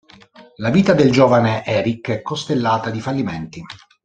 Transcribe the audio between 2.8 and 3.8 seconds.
di fallimenti.